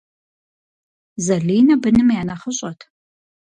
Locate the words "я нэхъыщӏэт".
2.21-2.79